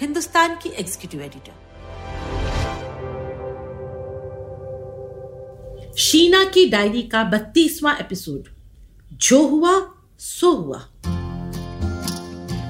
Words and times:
हिंदुस्तान 0.00 0.54
की 0.62 0.68
executive 0.68 1.20
editor 1.22 1.52
Sheena 5.98 6.44
की 6.44 6.64
diary 6.70 7.02
का 7.02 7.22
बत्तीसवां 7.24 7.94
एपिसोड 7.96 8.48
जो 9.12 9.38
हुआ 9.46 9.72
सो 10.18 10.50
हुआ। 10.52 10.80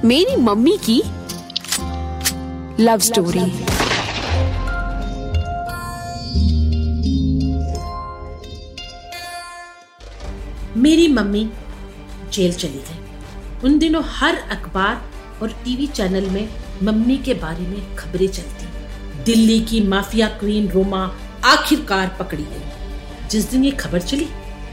मेरी 0.04 0.36
मम्मी 0.36 0.76
की 0.88 1.02
लव 2.82 2.98
स्टोरी 2.98 3.46
मेरी 10.76 11.08
मम्मी 11.08 11.50
जेल 12.32 12.52
चली 12.52 12.78
गई। 12.78 12.98
उन 13.64 13.78
दिनों 13.78 14.02
हर 14.06 14.36
अखबार 14.50 15.02
और 15.42 15.48
टीवी 15.64 15.86
चैनल 15.86 16.30
में 16.30 16.63
मम्मी 16.82 17.16
के 17.16 17.34
बारे 17.34 17.66
में 17.66 17.96
खबरें 17.96 18.28
चलती। 18.28 18.64
दिल्ली 19.22 19.60
की 19.60 19.80
माफिया 19.80 20.28
क्वीन 20.28 20.68
रोमा 20.68 21.16
आखिरकार 21.44 22.16
पकड़ी 22.20 22.42
गई। 22.42 23.28
जिस 23.28 23.50
दिन 23.50 23.64
ये 23.64 23.70
खबर 23.70 24.00
चली, 24.00 24.26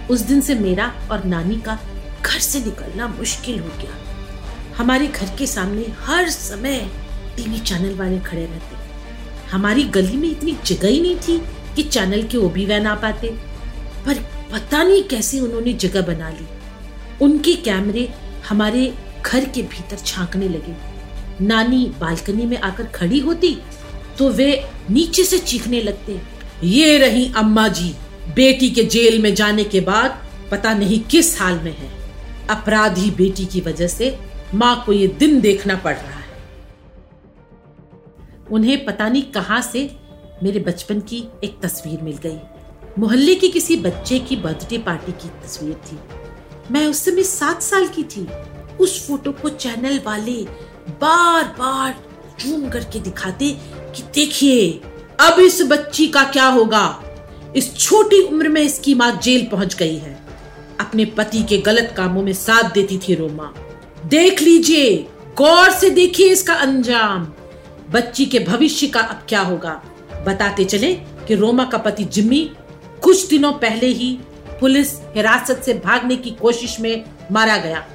उस 0.10 0.20
दिन 0.20 0.42
से 0.42 0.56
मेरा 0.56 0.94
और 1.12 1.24
नानी 1.24 1.56
का 1.56 1.80
घर 2.26 2.40
से 2.40 2.60
निकलना 2.60 3.08
मुश्किल 3.08 3.60
हो 3.60 3.68
गया। 3.68 3.98
हमारे 4.78 5.08
घर 5.08 5.36
के 5.38 5.48
सामने 5.48 5.86
हर 6.00 6.30
समय 6.30 6.92
टीवी 7.38 7.60
चैनल 7.60 7.96
वाले 7.96 8.20
खड़े 8.20 8.46
रहते। 8.46 8.76
हमारी 9.52 9.84
गली 9.84 10.18
में 10.18 10.32
इतनी 10.32 10.58
जगह 10.66 10.88
ही 10.88 11.02
नहीं 11.02 11.16
थी 11.16 11.42
कि 11.76 11.84
चैनल 11.84 12.24
के 12.24 12.38
ओबी 12.38 12.66
वैन 12.66 12.88
आ 12.88 12.96
पाते। 12.96 13.28
पर 14.06 14.14
पता 14.52 14.84
नहीं 14.84 15.04
कैसे 15.04 15.40
उन्होंने 15.40 15.74
जगह 15.74 16.02
बना 16.02 16.30
ली। 16.30 16.48
उनके 17.22 17.56
कैमरे 17.56 18.14
हमारे 18.50 18.94
घर 19.26 19.46
के 19.46 19.62
भीतर 19.62 19.98
झांकने 20.06 20.48
लगे। 20.50 20.91
नानी 21.42 21.86
बालकनी 22.00 22.46
में 22.46 22.58
आकर 22.60 22.86
खड़ी 22.92 23.20
होती 23.20 23.58
तो 24.18 24.30
वे 24.30 24.50
नीचे 24.90 25.24
से 25.24 25.38
चीखने 25.40 25.82
लगते, 25.82 26.20
ये 26.64 26.98
रही 26.98 27.32
अम्मा 27.38 27.68
जी, 27.68 27.90
बेटी 28.36 28.70
के 28.70 28.84
जेल 28.86 29.22
में 29.22 29.34
जाने 29.36 29.64
के 29.64 29.80
बाद 29.82 30.20
पता 30.52 30.74
नहीं 30.74 31.00
किस 31.02 31.40
हाल 31.42 31.60
में 31.60 31.76
है। 31.78 31.90
अपराधी 32.50 33.12
बेटी 33.12 33.46
की 33.46 33.62
वजह 33.62 33.88
से 33.88 34.18
माँ 34.56 34.84
को 34.86 34.94
ये 34.94 35.08
दिन 35.10 35.40
देखना 35.42 35.76
पड़ 35.76 35.96
रहा 35.96 36.20
है। 36.20 36.30
उन्हें 38.52 38.84
पता 38.86 39.08
नहीं 39.10 39.22
कहाँ 39.32 39.62
से 39.62 39.90
मेरे 40.44 40.60
बचपन 40.60 41.00
की 41.02 41.24
एक 41.44 41.60
तस्वीर 41.62 42.02
मिल 42.02 42.18
गई। 42.18 42.38
मोहल्ले 43.00 43.36
की 43.36 43.48
किसी 43.50 43.76
बच्चे 43.78 44.20
की 44.20 44.36
बर्थडे 44.36 44.78
पार्टी 44.78 45.12
की 45.14 45.30
तस्वीर 45.44 45.74
थी। 45.86 45.98
मैं 46.72 46.86
उस 46.88 47.04
समय 47.06 47.24
सात 47.24 47.62
साल 47.62 47.88
की 47.88 48.04
थी। 48.06 48.28
उस 48.80 49.08
फ़ोटो 49.08 49.32
को 49.32 49.50
चैनल 49.50 50.00
वाले 50.06 50.34
बार 50.90 51.44
बार 51.44 51.96
जूम 52.40 52.70
करके 52.70 53.00
दिखाते 53.00 53.58
कि 53.96 54.04
देखिए, 54.16 54.82
अब 55.20 55.40
इस 55.40 55.62
बच्ची 55.62 56.08
का 56.08 56.24
क्या 56.24 56.46
होगा? 56.46 57.04
इस 57.56 57.78
छोटी 57.78 58.22
उम्र 58.22 58.50
में 58.50 58.62
इसकी 58.62 58.94
माँ 58.94 59.20
जेल 59.24 59.48
पहुँच 59.52 59.76
गई 59.76 59.96
है। 59.96 60.20
अपने 60.80 61.06
पति 61.06 61.44
के 61.44 61.58
गलत 61.58 61.94
कामों 61.98 62.24
में 62.24 62.34
साथ 62.34 62.72
देती 62.72 62.98
थी 62.98 63.16
रोमा। 63.16 63.54
देख 64.06 64.42
लीजिए, 64.42 65.08
गौर 65.38 65.72
से 65.72 65.90
देखिए 65.90 66.30
इसका 66.30 66.54
अंजाम। 66.54 67.28
बच्ची 67.90 68.26
के 68.26 68.40
भविष्य 68.40 68.88
का 68.88 69.00
अब 69.00 69.26
क्या 69.30 69.42
होगा? 69.42 69.82
बताते 70.28 70.66
चले 70.66 70.94
कि 70.96 71.36
रोमा 71.36 71.66
का 71.66 71.78
पति 71.78 72.04
जिम्मी 72.04 72.52
कुछ 73.02 73.28
दिनों 73.28 73.54
पहले 73.54 73.88
ही 73.88 74.20
पुलिस 74.60 74.94
हिरासत 74.94 75.62
से 75.66 75.74
भागने 75.74 76.16
की 76.16 76.32
कोशिश 76.32 76.80
में 76.80 77.06
मारा 77.32 77.58
गया। 77.58 77.86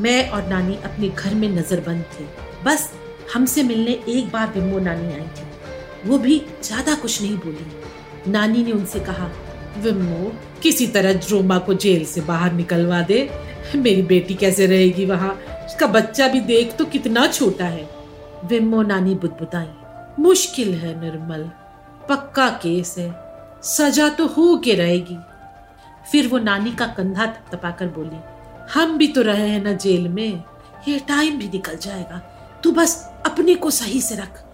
मैं 0.00 0.28
और 0.30 0.46
नानी 0.48 0.76
अपने 0.84 1.08
घर 1.08 1.34
में 1.34 1.48
नजरबंद 1.50 2.04
थे। 2.14 2.24
बस 2.64 2.90
हमसे 3.34 3.62
मिलने 3.62 3.92
एक 4.08 4.30
बार 4.30 4.46
बिम्बो 4.48 4.78
नानी 4.78 5.12
आई 5.14 5.20
थी। 5.20 6.08
वो 6.08 6.18
भी 6.18 6.38
ज़्यादा 6.64 6.94
कुछ 6.94 7.20
नहीं 7.22 7.36
बोली। 7.36 8.30
नानी 8.30 8.62
ने 8.64 8.72
उनसे 8.72 9.00
कहा 9.00 9.30
विम्मो 9.78 10.32
किसी 10.62 10.86
तरह 10.86 11.20
रोमा 11.30 11.58
को 11.58 11.74
जेल 11.76 12.04
से 12.04 12.20
बाहर 12.20 12.52
निकलवा 12.52 13.00
दे। 13.02 13.28
मेरी 13.76 14.02
बेटी 14.04 14.34
कैसे 14.34 14.66
रहेगी 14.66 15.04
वहाँ? 15.04 15.32
उसका 15.66 15.86
बच्चा 15.88 16.28
भी 16.28 16.40
देख 16.42 16.76
तो 16.76 16.84
कितना 16.86 17.26
छोटा 17.26 17.64
है। 17.64 17.88
विम्मो 18.44 18.82
नानी 18.82 19.14
बुदबुदाई, 19.14 19.68
मुश्किल 20.22 20.74
है 20.74 21.00
निर्मल। 21.00 21.50
पक्का 22.08 22.48
केस 22.62 22.94
है। 22.98 23.12
सजा 23.66 24.08
तो 24.08 24.26
हो 24.26 24.56
के 24.56 24.74
रहेगी। 24.74 25.16
फिर 26.12 26.28
वो 26.28 26.38
नानी 26.38 26.70
का 26.72 26.86
कंधा 26.88 27.26
थपथपाकर 27.26 27.86
बोली 27.88 28.16
हम 28.74 28.98
भी 28.98 29.08
तो 29.08 29.22
रहे 29.22 29.48
हैं 29.48 29.62
ना 29.64 29.72
जेल 29.72 30.08
में। 30.08 30.42
ये 30.88 30.98
टाइम 30.98 31.38
भी 31.38 31.48
निकल 31.48 31.76
जाएगा। 31.76 32.18
तू 32.64 32.72
बस 32.72 33.10
अपने 33.26 33.54
को 33.54 33.70
सही 33.70 34.00
से 34.00 34.14
रख। 34.14 34.44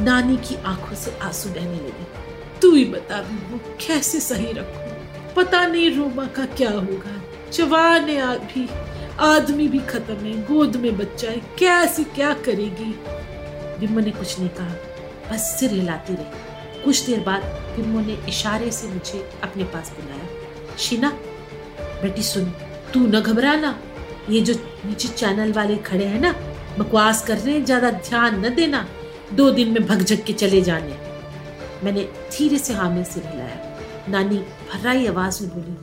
नानी 0.00 0.36
की 0.36 0.54
आँखों 0.54 0.94
से 0.94 1.18
आँसू 1.22 1.48
बहने 1.48 1.76
लगे। 1.76 2.06
तू 2.62 2.74
ही 2.74 2.84
बता 2.84 3.20
वो 3.20 3.60
कैसे 3.86 4.20
सही 4.20 4.52
रखू? 4.52 4.84
पता 5.34 5.66
नहीं 5.66 5.96
रोमा 5.96 6.26
का 6.26 6.46
क्या 6.46 6.70
होगा। 6.70 7.22
जवान 7.52 8.04
भी। 8.36 8.68
आदमी 9.20 9.68
भी 9.68 9.78
खत्म 9.78 10.14
है, 10.14 10.42
गोद 10.42 10.76
में 10.76 10.96
बच्चा 10.96 11.30
है। 11.30 11.40
कैसे 11.58 12.04
क्या 12.04 12.34
करेगी? 12.34 12.94
बिम्मो 13.80 14.00
ने 14.00 14.10
कुछ 14.10 14.38
नहीं 14.38 14.48
कहा। 14.48 14.74
बस 15.32 15.56
सिर 15.60 15.70
हिलाती 15.70 16.14
रही। 16.14 16.24
कुछ 16.84 17.06
देर 17.06 17.20
बाद 17.20 17.42
बिम्मो 17.44 18.00
ने 18.00 18.14
इशारे 18.28 18.70
से 18.70 18.86
मुझे 18.86 19.30
अपने 19.42 19.64
पास 19.64 19.92
बुलाया। 20.00 20.28
शीना, 20.78 21.10
बेटी 21.80 22.22
सुन। 22.22 22.52
तू 22.94 23.00
न 23.00 23.20
घबराना। 23.20 23.78
ये 24.30 24.40
जो 24.40 24.54
नीचे 24.86 25.08
चैनल 25.10 25.52
वाले 25.52 25.76
खड़े 25.86 26.04
हैं 26.04 26.20
ना, 26.20 26.32
बकवास 26.78 27.24
कर 27.26 27.36
रहे 27.36 27.54
हैं, 27.54 27.64
ज़्यादा 27.64 27.90
ध्यान 27.90 28.44
न 28.44 28.54
देना। 28.54 28.86
दो 29.32 29.50
दिन 29.50 29.68
में 29.68 29.86
भगझक 29.86 30.24
के 30.24 30.32
चले 30.34 30.60
जाने। 30.62 30.96
मैंने 31.84 32.02
धीरे 32.32 32.58
से 32.58 32.74
हामिल 32.74 33.04
से 33.04 33.20
हिलाया। 33.20 33.58
नानी 34.10 34.36
भर्राई 34.36 35.06
आवाज़ 35.06 35.42
में 35.42 35.50
बोली, 35.50 35.76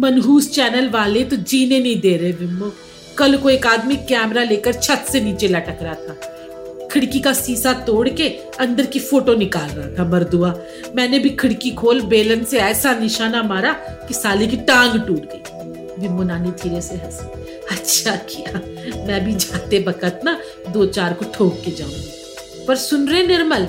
मनहूस 0.00 0.50
चैनल 0.50 0.88
वाले 0.88 1.24
तो 1.24 1.36
जीने 1.36 1.80
नहीं 1.80 2.00
दे 2.00 2.16
रहे 2.16 2.32
बिम्बो 2.32 2.72
कल 3.18 3.36
को 3.36 3.50
एक 3.50 3.66
आदमी 3.66 3.96
कैमरा 4.08 4.42
लेकर 4.42 4.72
छत 4.74 5.06
से 5.12 5.20
नीचे 5.20 5.48
लटक 5.48 5.82
रहा 5.82 5.94
था। 5.94 6.88
खिड़की 6.92 7.20
का 7.20 7.32
सीसा 7.32 7.72
तोड़ 7.84 8.08
के 8.10 8.28
अंदर 8.60 8.86
की 8.86 8.98
फ़ोटो 9.00 9.34
निकाल 9.34 9.68
रहा 9.68 9.88
था, 9.98 10.04
मरदुआ। 10.10 10.54
मैंने 10.96 11.18
भी 11.18 11.30
खिड़की 11.40 11.70
खोल 11.72 12.00
बेलन 12.06 12.44
से 12.44 12.58
ऐसा 12.60 12.92
निशाना 12.98 13.42
मारा 13.42 13.72
कि 14.08 14.14
साले 14.14 14.46
की 14.46 14.56
टांग 14.68 15.00
टूट 15.00 15.28
गई। 15.32 15.61
बिम्बो 16.02 16.22
नानी 16.22 16.50
धीरे 16.62 16.80
से 16.80 16.96
हँसी। 16.96 17.26
अच्छा 17.70 18.16
किया। 18.30 18.58
मैं 19.06 19.24
भी 19.24 19.34
जाते 19.34 19.78
बकत 19.80 20.20
ना 20.24 20.38
दो 20.68 20.86
चार 20.86 21.12
को 21.12 21.24
ठोक 21.34 21.60
के 21.64 21.70
जाऊँगी 21.70 22.64
पर 22.68 22.76
सुन 22.76 23.08
रहे 23.08 23.26
निर्मल 23.26 23.62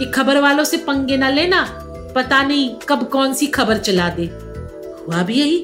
ये 0.00 0.10
खबर 0.10 0.40
वालों 0.40 0.64
से 0.64 0.76
पंगे 0.76 1.16
ना 1.16 1.28
लेना, 1.28 1.62
पता 2.16 2.42
नहीं 2.42 2.68
कब 2.88 3.08
कौन 3.08 3.34
सी 3.34 3.46
खबर 3.46 3.78
चला 3.78 4.08
दे। 4.08 4.24
हुआ 5.06 5.22
भी 5.22 5.38
यही, 5.40 5.58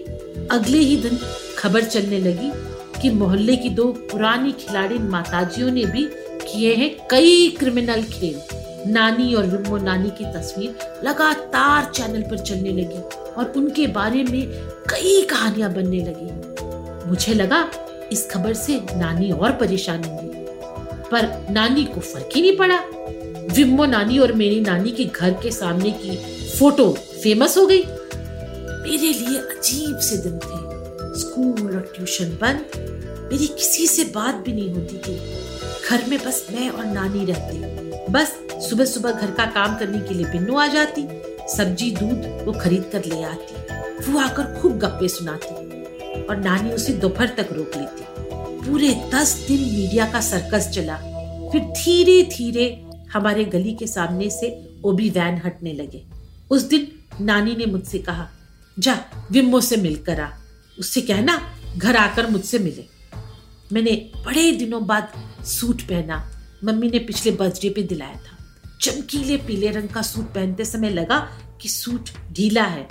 अगले 0.50 0.78
ही 0.78 0.97
दिन 0.97 1.19
खबर 1.58 1.84
चलने 1.84 2.19
लगी 2.19 2.50
कि 3.00 3.10
मोहल्ले 3.10 3.56
की 3.56 3.69
दो 3.70 3.87
पुरानी 4.10 4.52
खिलाड़ी 4.52 4.98
माताजियों 4.98 5.70
ने 5.70 5.84
भी 5.84 6.08
किए 6.44 6.75
हैं 6.75 6.91
कई 7.10 7.48
क्रिमिनल 7.58 8.02
खेल। 8.02 8.41
नानी 8.87 9.35
और 9.35 9.47
विम्बो 9.47 9.77
नानी 9.77 10.11
की 10.11 10.25
तस्वीर 10.25 10.77
लगातार 11.05 11.91
चैनल 11.94 12.23
पर 12.23 12.38
चलने 12.38 12.71
लगी 12.71 13.00
और 13.32 13.53
उनके 13.56 13.87
बारे 13.87 14.25
में 14.25 14.47
कई 14.91 15.23
कहानियाँ 15.23 15.73
बनने 15.73 15.99
लगी। 15.99 16.31
मुझे 17.09 17.35
लगा, 17.35 17.71
इस 18.12 18.31
खबर 18.31 18.55
से 18.55 18.81
नानी 18.97 19.31
और 19.31 19.53
परेशान 19.53 20.05
होंगी। 20.05 20.31
पर 21.11 21.47
नानी 21.50 21.85
को 21.85 22.00
फ़र्क 22.00 22.29
ही 22.35 22.43
नहीं 22.43 22.56
पड़ा। 22.56 22.85
विम्बो 23.55 23.85
नानी 23.85 24.19
और 24.19 24.32
मेरी 24.32 24.61
नानी 24.61 24.91
के 24.91 25.05
घर 25.05 25.31
के 25.31 25.50
सामने 25.50 25.91
की 25.91 26.17
फ़ोटो 26.59 26.93
फ़ेमस 27.23 27.59
हो 27.59 27.67
गई। 27.67 27.85
मेरे 28.91 29.12
लिए 29.12 29.38
अजीब 29.38 29.99
से 29.99 30.17
दिन 30.17 30.32
थे। 30.32 30.71
स्कूल 31.21 31.75
और 31.77 31.93
ट्यूशन 31.97 32.25
बंद। 32.25 32.65
मेरी 33.32 33.47
किसी 33.47 33.87
से 33.87 34.05
बात 34.05 34.35
भी 34.35 34.53
नहीं 34.53 34.75
होती 34.75 34.99
थी। 34.99 35.21
घर 35.90 36.06
में 36.06 36.19
बस 36.19 36.46
मैं 36.52 36.69
और 36.69 36.84
नानी 36.84 37.25
रहती। 37.25 37.58
बस 38.12 38.38
सुबह 38.70 38.84
सुबह 38.84 39.12
घर 39.12 39.31
का 39.31 39.46
काम 39.46 39.78
करने 39.78 39.98
के 39.98 40.14
लिए 40.14 40.26
बिन्नू 40.26 40.56
आ 40.56 40.66
जाती, 40.66 41.08
सब्ज़ी, 41.56 41.90
दूध 41.90 42.46
वो 42.46 42.52
खरीद 42.52 42.90
कर 42.92 43.04
ले 43.04 43.22
आती। 43.22 43.54
वो 44.12 44.19
आकर 44.19 44.60
खूब 44.60 44.78
गप्पे 44.78 45.08
सुनाती 45.08 45.54
और 46.22 46.37
नानी 46.37 46.70
उसे 46.70 46.92
दोपहर 46.92 47.28
तक 47.28 47.48
रोक 47.52 47.76
लेती। 47.76 48.04
पूरे 48.66 49.10
दस 49.14 49.44
दिन 49.48 49.60
मीडिया 49.60 50.12
का 50.12 50.20
सर्कस 50.20 50.69
चला। 50.69 50.96
फिर 51.52 51.60
धीरे 51.60 52.22
धीरे 52.22 52.86
हमारे 53.12 53.44
गली 53.44 53.72
के 53.75 53.86
सामने 53.86 54.31
से 54.31 54.69
ओबी 54.84 55.10
वैन 55.10 55.43
हटने 55.44 55.72
लगे। 55.72 56.04
उस 56.50 56.62
दिन 56.62 56.93
नानी 57.20 57.56
ने 57.56 57.66
मुझसे 57.66 57.98
कहा, 57.98 58.28
जा, 58.78 59.04
विम्मो 59.31 59.60
से 59.60 59.76
मिलकर 59.76 60.20
आ। 60.20 60.28
उससे 60.78 61.00
कहना, 61.00 61.54
घर 61.78 61.96
आकर 61.96 62.26
मुझसे 62.26 62.58
मिले। 62.58 62.84
मैंने 63.72 64.10
बड़े 64.26 64.52
दिनों 64.52 64.86
बाद 64.86 65.08
सूट 65.44 65.82
पहना। 65.82 66.31
मम्मी 66.64 66.88
ने 66.88 66.98
पिछले 66.98 67.32
बर्थडे 67.32 67.70
पे 67.70 67.82
दिलाया 67.82 68.14
था। 68.14 68.37
चमकीले 68.81 69.37
पीले 69.37 69.70
रंग 69.70 69.88
का 69.88 70.02
सूट 70.02 70.25
पहनते 70.25 70.64
समय 70.64 70.90
लगा 70.90 71.19
कि 71.60 71.69
सूट 71.69 72.10
ढीला 72.32 72.64
है। 72.64 72.88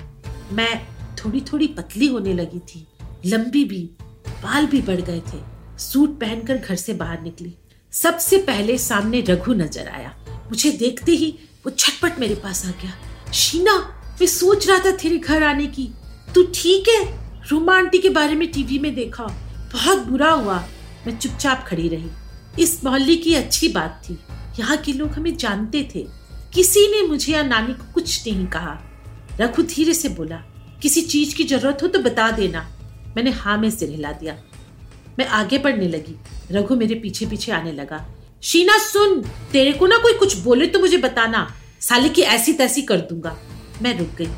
मैं 0.52 0.88
थोड़ी 1.16 1.42
थोड़ी 1.42 1.68
पतली 1.68 2.08
होने 2.08 2.34
लगी 2.34 2.60
थी। 2.60 2.88
लंबी 3.26 3.64
भी, 3.66 3.90
बाल 4.44 4.66
भी 4.66 4.82
बढ़ 4.82 5.02
गए 5.02 5.20
थे। 5.20 5.42
सूट 5.80 6.20
पहनकर 6.20 6.58
घर 6.58 6.76
से 6.76 6.94
बाहर 6.94 7.22
निकली। 7.22 7.56
सबसे 7.92 8.38
पहले 8.38 8.78
सामने 8.78 9.22
रघु 9.22 9.54
नज़र 9.54 9.88
आया। 9.88 10.16
मुझे 10.30 10.72
देखते 10.72 11.12
ही 11.12 11.40
वो 11.66 11.70
छटपट 11.70 12.20
मेरे 12.20 12.36
पास 12.36 12.66
आ 12.66 12.70
गया। 12.70 13.32
शीना, 13.32 13.78
मैं 14.22 14.28
सोच 14.28 14.68
रहा 14.68 14.80
था 14.80 14.92
तेरे 14.92 15.18
घर 15.18 15.44
आने 15.44 15.68
की। 15.68 15.90
तू 16.36 16.44
ठीक 16.44 16.90
है? 16.90 17.20
रूमा 17.50 17.78
आंटी 17.78 17.98
के 17.98 18.10
बारे 18.10 18.36
में 18.36 18.52
टीवी 18.52 18.80
में 18.80 18.96
देखा। 18.96 19.24
बहुत 19.74 20.00
बुरा 20.00 20.32
हुआ। 20.32 20.66
मैं 21.08 21.20
चुपचाप 21.20 21.66
खड़ी 21.68 21.88
रही। 21.88 22.10
इस 22.60 22.84
मोहल्ले 22.84 23.16
की 23.16 23.34
अच्छी 23.34 23.68
बात 23.68 24.04
थी। 24.10 24.14
यहाँ 24.60 24.78
के 24.78 24.94
लोग 24.94 25.10
हमें 25.10 25.38
जानते 25.38 25.90
थे। 25.96 26.08
किसी 26.54 26.88
ने 26.88 27.08
मुझे 27.08 27.34
या 27.34 27.44
नानी 27.44 27.74
को 27.74 27.94
कुछ 27.94 28.28
नहीं 28.28 28.48
कहा। 28.48 28.80
रघु 29.40 29.64
धीरे 29.64 29.94
से 29.94 30.10
बोला, 30.10 30.36
किसी 30.82 31.02
चीज़ 31.02 31.36
की 31.36 31.44
ज़रूरत 31.44 31.80
हो 31.84 31.88
तो 31.88 32.00
बता 32.00 32.32
देना। 32.32 32.72
मैंने 33.16 33.32
हाँ 33.32 33.58
में 33.58 33.72
सिर 33.72 33.90
हिला 33.90 34.12
दिया। 34.12 34.38
मैं 35.20 35.28
आगे 35.28 35.58
बढ़ने 35.58 35.88
लगी। 35.88 36.16
रघु 36.52 36.76
मेरे 36.76 36.96
पीछे 36.96 37.26
पीछे 37.26 37.52
आने 37.52 37.72
लगा। 37.72 38.10
शीना, 38.44 38.78
सुन! 38.78 39.22
तेरे 39.52 39.74
को 39.74 39.88
ना 39.88 39.98
कोई 39.98 40.14
कुछ 40.14 40.38
बोले 40.38 40.66
तो 40.66 40.80
मुझे 40.80 40.98
बताना। 40.98 41.56
साले 41.82 42.10
की 42.10 42.22
ऐसी 42.22 42.54
तैसी 42.54 42.82
कर 42.82 42.98
दूँगा। 42.98 43.38
मैं 43.82 44.00
रुक 44.00 44.10
गई। 44.10 44.30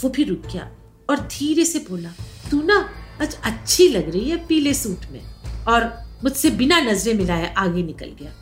वो 0.00 0.08
भी 0.08 0.24
रुक 0.24 0.42
गया 0.52 0.70
और 1.10 1.20
धीरे 1.20 1.64
से 1.64 1.78
बोला, 1.78 2.10
तू 2.50 2.62
ना 2.62 2.90
आज 3.22 3.36
अच्छी 3.44 3.88
लग 3.88 4.10
रही 4.10 4.30
है 4.30 4.46
पीले 4.46 4.74
सूट 4.74 5.12
में। 5.12 5.20
और 5.68 6.07
मुझसे 6.24 6.50
बिना 6.50 6.80
नजरे 6.80 7.14
मिलाए 7.14 7.54
आगे 7.54 7.82
निकल 7.82 8.06
गया। 8.06 8.32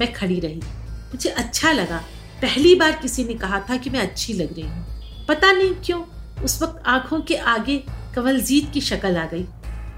मैं 0.00 0.12
खड़ी 0.12 0.40
रही। 0.40 0.60
मुझे 0.88 1.30
अच्छा 1.30 1.72
लगा। 1.72 2.04
पहली 2.42 2.74
बार 2.74 2.92
किसी 2.92 3.24
ने 3.24 3.34
कहा 3.34 3.60
था 3.60 3.76
कि 3.76 3.90
मैं 3.90 4.00
अच्छी 4.00 4.32
लग 4.32 4.52
रही 4.52 4.62
हूँ। 4.62 4.86
पता 5.28 5.52
नहीं 5.52 5.74
क्यों, 5.74 6.04
उस 6.44 6.62
वक्त 6.62 6.82
आँखों 6.86 7.20
के 7.20 7.36
आगे 7.36 7.84
कवलजीत 8.14 8.70
की 8.74 8.80
शक्ल 8.80 9.16
आ 9.16 9.26
गई। 9.26 9.44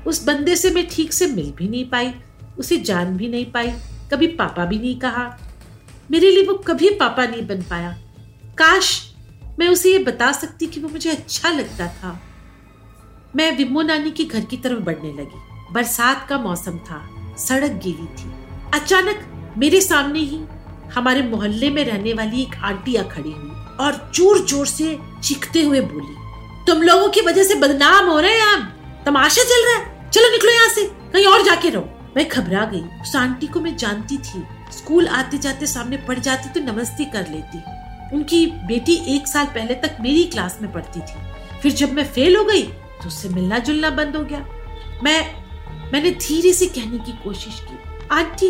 उस 0.06 0.24
बंदे 0.24 0.56
से 0.56 0.70
मैं 0.70 0.88
ठीक 0.88 1.12
से 1.12 1.26
मिल 1.26 1.52
भी 1.52 1.68
नहीं 1.68 1.90
पाई, 1.90 2.14
उसे 2.58 2.76
जान 2.76 3.16
भी 3.16 3.28
नहीं 3.28 3.52
पाई, 3.52 3.72
कभी 4.12 4.26
पापा 4.26 4.64
भी 4.64 4.78
नहीं 4.78 5.00
कहा। 5.00 5.38
मेरे 6.10 6.30
लिए 6.30 6.46
वो 6.46 6.54
कभी 6.54 6.90
पापा 6.90 7.26
नहीं 7.26 7.46
बन 7.46 7.62
पाया। 7.62 7.98
काश 8.58 9.14
मैं 9.58 9.68
उसे 9.68 9.92
ये 9.92 9.98
बता 9.98 10.32
सकती 10.32 10.66
कि 10.66 10.80
वो 10.80 10.88
मुझे 10.88 11.10
अच्छा 11.10 11.50
लगता 11.50 11.86
था। 11.86 12.22
मैं 13.36 13.56
विमो 13.56 13.82
नानी 13.82 14.10
के 14.10 14.24
घर 14.24 14.40
की 14.40 14.56
तरफ़ 14.56 14.80
बढ़ने 14.80 15.12
लगी। 15.12 15.72
बरसात 15.72 16.26
का 16.28 16.38
मौसम 16.38 16.78
था। 16.78 17.15
सड़क 17.38 17.72
गिरी 17.82 18.06
थी। 18.16 18.32
अचानक 18.74 19.54
मेरे 19.58 19.80
सामने 19.80 20.18
ही 20.20 20.40
हमारे 20.94 21.22
मोहल्ले 21.24 21.70
में 21.70 21.84
रहने 21.84 22.12
वाली 22.12 22.42
एक 22.42 22.54
आंटिया 22.64 23.02
खड़ी 23.04 23.32
हुई 23.32 23.50
और 23.80 24.10
ज़ोर 24.14 24.38
ज़ोर 24.40 24.66
से 24.66 24.98
चीखते 25.22 25.62
हुए 25.62 25.80
बोली, 25.82 26.14
तुम 26.66 26.82
लोगों 26.82 27.08
की 27.08 27.20
वजह 27.22 27.44
से 27.44 27.54
बदनाम 27.56 28.06
हो 28.06 28.18
रहे 28.20 28.32
हैं 28.32 28.46
हम 28.46 28.62
तमाशा 29.06 29.42
चल 29.44 29.64
रहा 29.66 29.76
है। 29.76 30.10
चलो 30.10 30.30
निकलो 30.30 30.52
यहाँ 30.52 30.68
से। 30.68 30.84
कहीं 31.12 31.26
और 31.26 31.42
जाके 31.44 31.70
रहो। 31.70 31.88
मैं 32.16 32.28
घबरा 32.28 32.64
गई। 32.64 32.80
उस 33.02 33.14
आंटी 33.16 33.46
को 33.46 33.60
मैं 33.60 33.76
जानती 33.76 34.16
थी। 34.18 34.42
स्कूल 34.72 35.08
आते 35.08 35.38
जाते 35.38 35.66
सामने 35.66 35.96
पड़ 36.06 36.18
जाती 36.18 36.48
तो 36.50 36.60
नमस्ते 36.62 37.04
कर 37.06 37.28
लेती। 37.30 37.58
उनकी 38.16 38.46
बेटी 38.66 38.94
एक 39.16 39.26
साल 39.28 39.46
पहले 39.46 39.74
तक 39.76 39.96
मेरी 40.00 40.24
क्लास 40.26 40.58
में 40.62 40.70
पढ़ती 40.72 41.00
थी। 41.00 41.60
फिर 41.60 41.72
जब 41.74 41.92
मैं 41.92 42.04
फेल 42.06 42.36
हो 42.36 42.44
गई 42.44 42.62
तो 42.62 43.06
उससे 43.06 43.28
मिलना 43.28 43.58
जुलना 43.60 43.90
बंद 43.92 44.16
हो 44.16 44.22
गया। 44.24 44.44
मैं 45.04 45.20
मैंने 45.92 46.10
धीरे 46.10 46.52
से 46.52 46.66
कहने 46.66 46.98
की 46.98 47.12
कोशिश 47.12 47.60
की, 47.60 47.78
आंटी, 48.12 48.48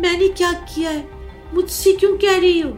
मैंने 0.00 0.28
क्या 0.28 0.52
किया 0.52 0.90
है? 0.90 1.08
मुझसे 1.54 1.92
क्यों 1.92 2.16
कह 2.16 2.38
रही 2.38 2.60
हो? 2.60 2.70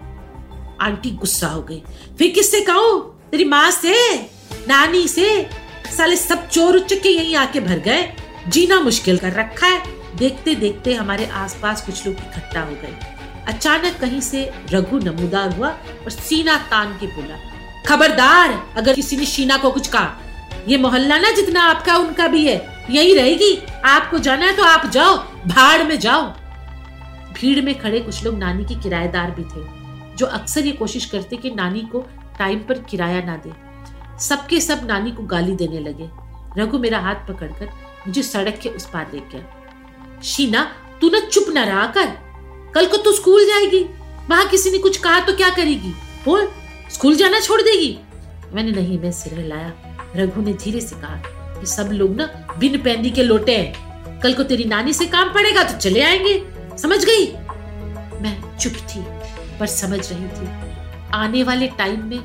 आंटी 0.80 1.10
गुस्सा 1.10 1.46
हो 1.46 1.62
गई। 1.62 1.82
फिर 2.18 2.30
किससे 2.30 2.60
कहूँ? 2.60 3.20
तेरी 3.30 3.44
माँ 3.44 3.70
से? 3.70 4.16
नानी 4.68 5.08
से? 5.08 5.50
साले 5.96 6.16
सब 6.16 6.48
चोर 6.48 6.76
उच्च 6.76 6.92
यहीं 6.92 7.36
आके 7.36 7.60
भर 7.60 7.78
गए। 7.78 8.12
जीना 8.48 8.80
मुश्किल 8.80 9.18
कर 9.18 9.32
रखा 9.32 9.66
है। 9.66 9.82
देखते 10.16 10.54
देखते 10.54 10.94
हमारे 10.94 11.26
आसपास 11.26 11.86
कुछ 11.86 12.06
लोग 12.06 12.16
इकट्ठा 12.16 12.60
हो 12.60 12.72
गए। 12.72 12.96
अचानक 13.48 13.96
कहीं 14.00 14.20
से 14.20 14.52
रघु 14.70 14.98
नमूदार 14.98 15.52
हुआ 15.52 15.68
और 15.68 16.10
सीना 16.10 16.56
तान 16.56 16.98
के 17.00 17.06
बोला, 17.06 17.36
खबरदार, 17.86 18.68
अगर 18.76 18.94
किसी 18.94 19.16
ने 19.16 19.26
शीना 19.26 19.56
को 19.56 19.70
कुछ 19.70 19.88
कहा, 19.88 20.20
ये 20.68 20.76
मोहल्ला 20.78 21.18
ना 21.18 21.30
जितना 21.30 21.60
आपका, 21.60 21.96
उनका 21.96 22.28
भी 22.28 22.46
है, 22.46 22.86
यही 22.90 23.14
रहेगी। 23.14 23.62
आपको 23.84 24.18
जाना 24.18 24.46
है 24.46 24.56
तो 24.56 24.64
आप 24.64 24.86
जाओ, 24.86 25.16
भाड़ 25.46 25.82
में 25.82 25.98
जाओ। 25.98 26.22
भीड़ 27.32 27.64
में 27.64 27.78
खड़े 27.78 28.00
कुछ 28.00 28.22
लोग 28.24 28.38
नानी 28.38 28.64
के 28.64 28.74
किराएदार 28.74 29.30
भी 29.30 29.42
थे, 29.44 29.64
जो 30.16 30.26
अक्सर 30.26 30.66
ये 30.66 30.72
कोशिश 30.72 31.04
करते 31.04 31.36
कि 31.36 31.50
नानी 31.50 31.80
को 31.82 32.00
टाइम 32.38 32.58
पर 32.58 32.78
किराया 32.80 33.20
ना 33.22 33.36
दे। 33.36 33.52
सबके 34.20 34.60
सब 34.60 34.86
नानी 34.86 35.10
को 35.10 35.22
गाली 35.22 35.56
देने 35.56 35.80
लगे। 35.80 36.08
रघु 36.58 36.78
मेरा 36.78 36.98
हाथ 36.98 37.26
पकड़कर 37.28 37.68
मुझे 38.06 38.22
सड़क 38.22 38.58
के 38.62 38.68
उस 38.68 38.88
पार 38.90 39.10
ले 39.14 39.20
गया 39.32 40.20
शीना, 40.24 40.64
तू 41.00 41.10
ना 41.10 41.20
चुप 41.20 41.46
न 41.48 41.58
रहा 41.58 41.86
कर। 41.86 42.06
कल 42.74 42.86
को 42.86 42.96
तू 42.96 43.12
स्कूल 43.12 43.44
जाएगी। 43.44 43.84
वहाँ 44.30 44.46
किसी 44.48 44.70
ने 44.70 44.78
कुछ 44.78 44.96
कहा 44.96 45.20
तो 45.20 45.36
क्या 45.36 45.50
करेगी? 45.50 45.92
बोल, 46.24 46.48
स्कूल 46.90 47.16
जाना 47.16 47.40
छोड़ 47.40 47.60
देगी? 47.62 47.98
मैंने 48.52 48.70
नहीं, 48.70 48.98
मैं 48.98 49.12
सिर 49.12 49.38
हिलाया। 49.38 49.72
रघु 50.16 50.42
ने 50.42 50.52
धीरे 50.54 50.80
से 50.80 50.96
कहा 50.96 51.16
कि 51.64 51.70
सब 51.70 51.90
लोग 51.92 52.14
ना 52.16 52.24
बिन 52.58 52.76
पैंदी 52.82 53.10
के 53.10 53.22
लोटे 53.22 53.56
हैं। 53.56 54.20
कल 54.20 54.34
को 54.34 54.42
तेरी 54.42 54.64
नानी 54.64 54.92
से 54.92 55.06
काम 55.06 55.32
पड़ेगा 55.34 55.62
तो 55.62 55.78
चले 55.78 56.02
आएँगे। 56.02 56.34
समझ 56.78 57.04
गई? 57.04 57.26
मैं 58.22 58.36
चुप 58.58 58.72
थी, 58.90 59.00
पर 59.58 59.66
समझ 59.66 60.00
रही 60.12 60.28
थी। 60.28 60.48
आने 61.14 61.42
वाले 61.42 61.68
टाइम 61.78 62.04
में 62.04 62.18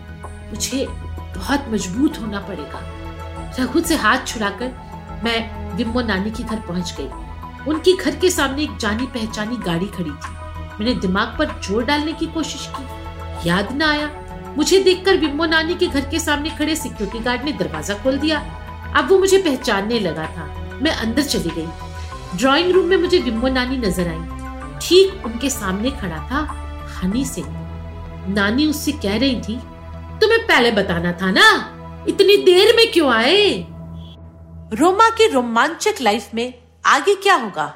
मुझे 0.49 0.85
बहुत 1.35 1.65
मज़बूत 1.69 2.19
होना 2.21 2.39
पड़ेगा। 2.39 2.81
रघु 3.59 3.81
से 3.81 3.95
हाथ 3.95 4.25
छुड़ाकर 4.27 5.21
मैं 5.23 5.75
विम्मो 5.75 6.01
नानी 6.01 6.31
के 6.31 6.43
घर 6.43 6.59
पहुँच 6.59 6.95
गई। 6.99 7.09
उनकी 7.67 7.93
घर 7.93 8.15
के 8.15 8.29
सामने 8.29 8.63
एक 8.63 8.77
जानी 8.77 9.05
पहचानी 9.07 9.57
गाड़ी 9.65 9.87
खड़ी 9.87 10.11
थी। 10.11 10.37
मैंने 10.79 10.93
दिमाग 11.01 11.35
पर 11.39 11.59
ज़ोर 11.63 11.85
डालने 11.85 12.13
की 12.13 12.27
कोशिश 12.27 12.69
की। 12.75 13.49
याद 13.49 13.71
ना 13.71 13.91
आया। 13.91 14.11
मुझे 14.57 14.79
देखकर 14.79 15.17
विम्मो 15.17 15.45
नानी 15.45 15.75
के 15.75 15.87
घर 15.87 16.09
के 16.09 16.19
सामने 16.19 16.49
खड़े 16.49 16.75
सिक्योरिटी 16.75 17.19
गार्ड 17.19 17.43
ने 17.43 17.51
दरवाज़ा 17.51 17.95
खोल 17.95 18.17
दिया। 18.17 18.39
अब 18.95 19.09
वो 19.09 19.17
मुझे 19.19 19.37
पहचानने 19.37 19.99
लगा 19.99 20.25
था। 20.27 20.45
मैं 20.81 20.91
अंदर 20.91 21.21
चली 21.23 21.49
गई। 21.49 22.37
ड्राइंग 22.37 22.71
रूम 22.71 22.85
में 22.85 22.97
मुझे 22.97 23.19
विम्मो 23.19 23.47
नानी 23.47 23.77
नज़र 23.77 24.07
आई। 24.07 24.77
ठीक 24.81 25.25
उनके 25.25 25.49
सामने 25.49 25.91
खड़ा 25.91 26.17
था 26.31 26.39
हनी 26.93 27.25
सिंह। 27.25 27.47
नानी 28.27 28.67
उससे 28.67 28.91
कह 28.91 29.17
रही 29.17 29.35
थी, 29.35 29.55
तुम्हें 30.21 30.45
पहले 30.47 30.71
बताना 30.71 31.11
था 31.11 31.31
ना? 31.31 32.05
इतनी 32.09 32.37
देर 32.37 32.75
में 32.75 32.91
क्यों 32.91 33.11
आए? 33.13 33.65
रोमा 34.73 35.09
के 35.09 35.27
रोमांचक 35.27 36.01
लाइफ 36.01 36.29
में 36.33 36.53
आगे 36.85 37.15
क्या 37.15 37.35
होगा? 37.35 37.73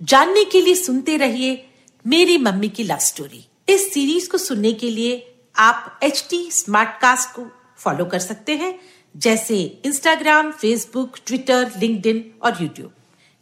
जानने 0.00 0.44
के 0.44 0.60
लिए 0.60 0.74
सुनते 0.74 1.16
रहिए 1.16 1.68
मेरी 2.04 2.36
मम्मी 2.38 2.68
की 2.68 2.84
लव 2.84 2.98
स्टोरी 2.98 3.44
इस 3.68 3.92
सीरीज़ 3.94 4.28
को 4.30 4.38
सुनने 4.38 4.72
के 4.72 4.90
लिए 4.90 5.36
आप 5.58 6.00
एच 6.02 6.26
टी 6.30 6.48
स्मार्ट 6.50 7.00
कास्ट 7.00 7.28
को 7.36 7.46
फॉलो 7.78 8.04
कर 8.04 8.18
सकते 8.18 8.56
हैं। 8.56 8.78
जैसे 9.16 9.80
इंस्टाग्राम 9.84 10.50
फेसबुक 10.50 11.16
ट्विटर 11.26 11.72
लिंक्डइन 11.78 12.24
और 12.42 12.62
यूट्यूब 12.62 12.92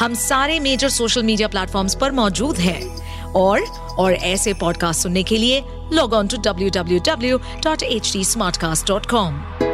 हम 0.00 0.14
सारे 0.14 0.60
मेजर 0.60 0.88
सोशल 0.88 1.22
मीडिया 1.22 1.48
प्लेटफॉर्म्स 1.48 1.94
पर 1.94 2.12
मौजूद 2.12 2.58
हैं 2.58 2.96
और 3.32 3.60
और 3.98 4.12
ऐसे 4.12 4.54
पॉडकास्ट 4.54 5.02
सुनने 5.02 5.22
के 5.22 5.36
लिए 5.36 5.62
log 5.92 6.12
on 6.12 6.28
to 6.28 6.42
W 6.42 6.70
W 6.70 7.00
W 7.06 7.40
dot 7.64 7.82
H 7.82 8.12
T 8.12 8.24
Smartcast 8.56 8.88
dot 8.88 9.06
com 9.06 9.65